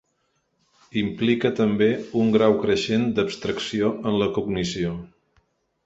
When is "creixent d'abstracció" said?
2.65-3.93